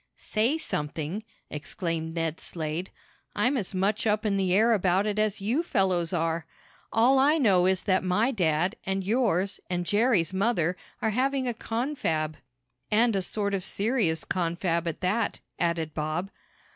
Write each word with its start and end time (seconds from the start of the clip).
"Say 0.17 0.57
something!" 0.57 1.23
exclaimed 1.51 2.15
Ned 2.15 2.39
Slade. 2.39 2.89
"I'm 3.35 3.55
as 3.55 3.75
much 3.75 4.07
up 4.07 4.25
in 4.25 4.35
the 4.35 4.51
air 4.51 4.73
about 4.73 5.05
it 5.05 5.19
as 5.19 5.41
you 5.41 5.61
fellows 5.61 6.11
are. 6.11 6.47
All 6.91 7.19
I 7.19 7.37
know 7.37 7.67
is 7.67 7.83
that 7.83 8.03
my 8.03 8.31
dad, 8.31 8.75
and 8.83 9.03
yours, 9.03 9.59
and 9.69 9.85
Jerry's 9.85 10.33
mother, 10.33 10.75
are 11.03 11.11
having 11.11 11.47
a 11.47 11.53
confab." 11.53 12.37
"And 12.89 13.15
a 13.15 13.21
sort 13.21 13.53
of 13.53 13.63
serious 13.63 14.25
confab 14.25 14.87
at 14.87 15.01
that," 15.01 15.39
added 15.59 15.93
Bob. 15.93 16.31